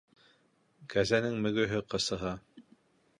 [0.93, 2.33] Кәзәнең мөгөҙө ҡысыһа